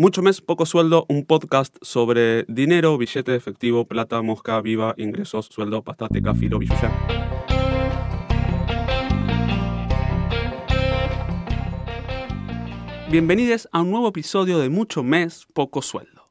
[0.00, 5.46] Mucho mes, poco sueldo, un podcast sobre dinero, billete de efectivo, plata, mosca, viva, ingresos,
[5.46, 6.92] sueldo, pastate, filo, billuya.
[13.10, 16.30] Bienvenidos a un nuevo episodio de Mucho mes, poco sueldo.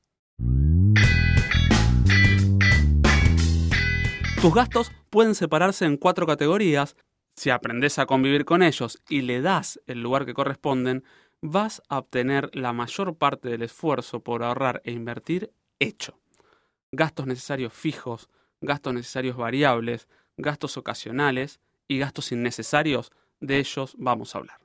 [4.42, 6.96] Tus gastos pueden separarse en cuatro categorías.
[7.36, 11.04] Si aprendes a convivir con ellos y le das el lugar que corresponden,
[11.42, 16.20] vas a obtener la mayor parte del esfuerzo por ahorrar e invertir hecho.
[16.92, 18.30] Gastos necesarios fijos,
[18.62, 24.60] gastos necesarios variables, gastos ocasionales y gastos innecesarios, de ellos vamos a hablar.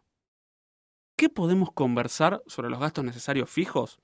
[1.17, 3.99] ¿Qué podemos conversar sobre los gastos necesarios fijos?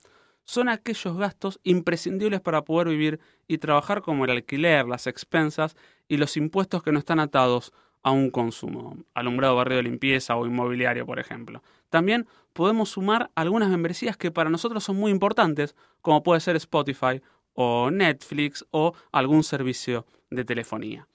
[0.45, 5.77] Son aquellos gastos imprescindibles para poder vivir y trabajar como el alquiler, las expensas
[6.07, 10.47] y los impuestos que no están atados a un consumo, alumbrado, barrio de limpieza o
[10.47, 11.63] inmobiliario, por ejemplo.
[11.91, 17.21] También podemos sumar algunas membresías que para nosotros son muy importantes, como puede ser Spotify
[17.55, 21.09] o Netflix o algún servicio de telefonía.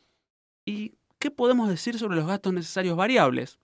[0.65, 3.59] ¿Y qué podemos decir sobre los gastos necesarios variables?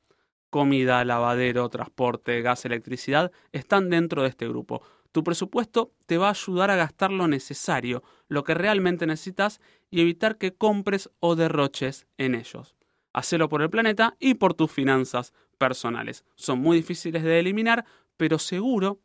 [0.50, 4.82] Comida, lavadero, transporte, gas, electricidad están dentro de este grupo.
[5.12, 10.02] Tu presupuesto te va a ayudar a gastar lo necesario, lo que realmente necesitas y
[10.02, 12.79] evitar que compres o derroches en ellos.
[13.14, 16.26] Hacelo por el planeta y por tus finanzas personales.
[16.36, 17.86] Son muy difíciles de eliminar,
[18.18, 19.00] pero seguro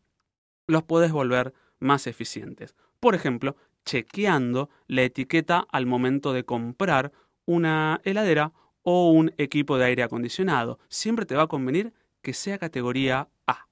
[0.67, 2.75] los puedes volver más eficientes.
[3.01, 7.13] Por ejemplo, chequeando la etiqueta al momento de comprar
[7.45, 10.79] una heladera o un equipo de aire acondicionado.
[10.89, 13.67] Siempre te va a convenir que sea categoría A.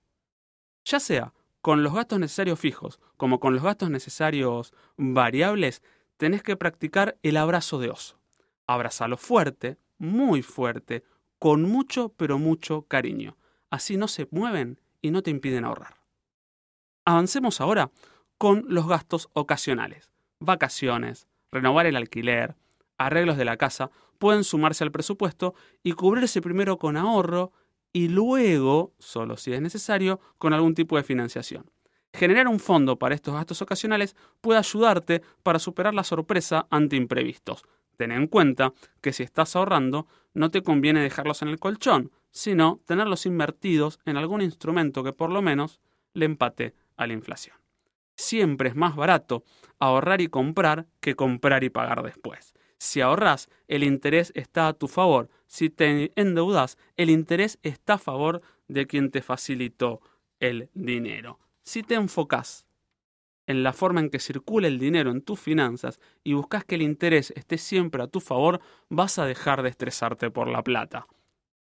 [0.84, 5.82] Ya sea con los gastos necesarios fijos como con los gastos necesarios variables,
[6.16, 8.18] tenés que practicar el abrazo de oso.
[8.66, 11.04] Abrazalo fuerte, muy fuerte,
[11.38, 13.36] con mucho pero mucho cariño.
[13.70, 15.96] Así no se mueven y no te impiden ahorrar.
[17.04, 17.92] Avancemos ahora
[18.36, 20.10] con los gastos ocasionales.
[20.40, 22.56] Vacaciones, renovar el alquiler,
[22.98, 25.54] arreglos de la casa pueden sumarse al presupuesto
[25.84, 27.52] y cubrirse primero con ahorro
[27.92, 31.70] y luego, solo si es necesario, con algún tipo de financiación.
[32.12, 37.64] Generar un fondo para estos gastos ocasionales puede ayudarte para superar la sorpresa ante imprevistos,
[37.96, 42.80] Ten en cuenta que si estás ahorrando, no te conviene dejarlos en el colchón, sino
[42.86, 45.80] tenerlos invertidos en algún instrumento que por lo menos
[46.14, 47.56] le empate a la inflación.
[48.16, 49.44] Siempre es más barato
[49.78, 52.54] ahorrar y comprar que comprar y pagar después.
[52.78, 55.28] Si ahorras, el interés está a tu favor.
[55.46, 60.00] Si te endeudas, el interés está a favor de quien te facilitó
[60.40, 61.38] el dinero.
[61.62, 62.66] Si te enfocas
[63.46, 66.82] en la forma en que circula el dinero en tus finanzas y buscas que el
[66.82, 71.06] interés esté siempre a tu favor, vas a dejar de estresarte por la plata.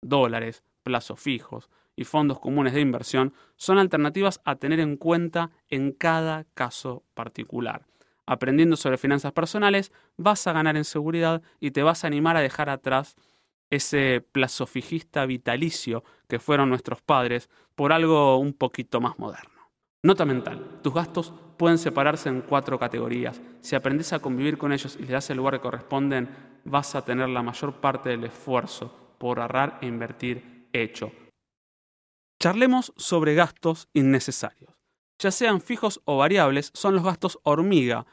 [0.01, 5.91] Dólares, plazos fijos y fondos comunes de inversión son alternativas a tener en cuenta en
[5.91, 7.85] cada caso particular.
[8.27, 12.41] Aprendiendo sobre finanzas personales, vas a ganar en seguridad y te vas a animar a
[12.41, 13.15] dejar atrás
[13.69, 19.54] ese plazo fijista vitalicio que fueron nuestros padres por algo un poquito más moderno.
[20.05, 20.81] Nota mental.
[20.83, 23.41] Tus gastos pueden separarse en cuatro categorías.
[23.61, 26.29] Si aprendes a convivir con ellos y les das el lugar que corresponden,
[26.63, 31.11] vas a tener la mayor parte del esfuerzo por ahorrar e invertir hecho.
[32.39, 34.75] Charlemos sobre gastos innecesarios.
[35.17, 38.05] Ya sean fijos o variables, son los gastos hormiga,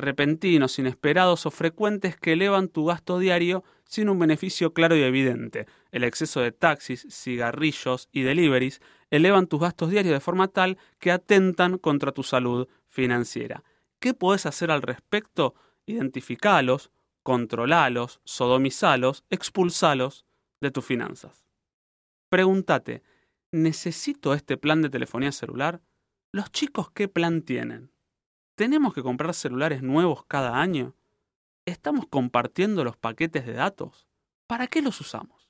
[0.00, 5.66] repentinos, inesperados o frecuentes que elevan tu gasto diario sin un beneficio claro y evidente.
[5.90, 8.80] El exceso de taxis, cigarrillos y deliveries
[9.10, 13.64] elevan tus gastos diarios de forma tal que atentan contra tu salud financiera.
[13.98, 15.54] ¿Qué puedes hacer al respecto?
[15.86, 16.90] Identificalos,
[17.22, 20.24] controlalos, sodomizalos, expulsalos
[20.60, 21.46] de tus finanzas.
[22.28, 23.02] Pregúntate,
[23.50, 25.82] ¿necesito este plan de telefonía celular?
[26.32, 27.92] ¿Los chicos qué plan tienen?
[28.60, 30.94] ¿Tenemos que comprar celulares nuevos cada año?
[31.64, 34.06] ¿Estamos compartiendo los paquetes de datos?
[34.46, 35.48] ¿Para qué los usamos?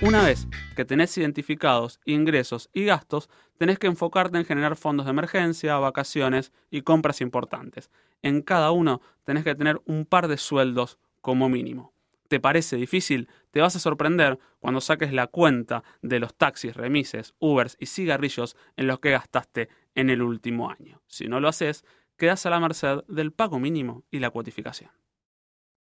[0.00, 5.10] Una vez que tenés identificados ingresos y gastos, tenés que enfocarte en generar fondos de
[5.10, 7.90] emergencia, vacaciones y compras importantes.
[8.22, 11.93] En cada uno tenés que tener un par de sueldos como mínimo.
[12.28, 13.28] ¿Te parece difícil?
[13.50, 18.56] Te vas a sorprender cuando saques la cuenta de los taxis, remises, Ubers y cigarrillos
[18.76, 21.02] en los que gastaste en el último año.
[21.06, 21.84] Si no lo haces,
[22.16, 24.90] quedas a la merced del pago mínimo y la cuotificación.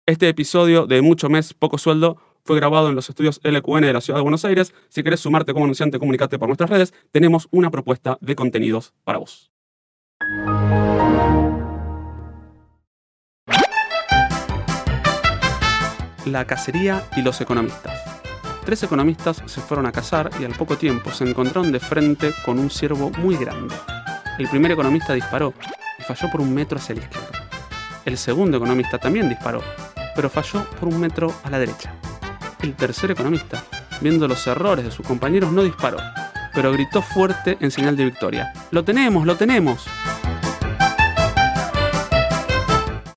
[0.05, 4.01] Este episodio de Mucho Mes, Poco Sueldo fue grabado en los estudios LQN de la
[4.01, 4.73] Ciudad de Buenos Aires.
[4.87, 6.93] Si querés sumarte como anunciante, comunicate por nuestras redes.
[7.11, 9.51] Tenemos una propuesta de contenidos para vos.
[16.31, 17.99] La cacería y los economistas.
[18.63, 22.59] Tres economistas se fueron a cazar y al poco tiempo se encontraron de frente con
[22.59, 23.73] un ciervo muy grande.
[24.37, 25.55] El primer economista disparó
[25.97, 27.49] y falló por un metro hacia la izquierda.
[28.05, 29.63] El segundo economista también disparó,
[30.15, 31.95] pero falló por un metro a la derecha.
[32.61, 33.63] El tercer economista,
[33.99, 35.97] viendo los errores de sus compañeros, no disparó,
[36.53, 38.53] pero gritó fuerte en señal de victoria.
[38.69, 39.87] ¡Lo tenemos, lo tenemos!